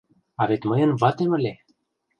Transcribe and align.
А 0.41 0.43
вет 0.49 0.61
мыйын 0.69 0.91
ватем 1.01 1.31
ыле! 1.37 1.53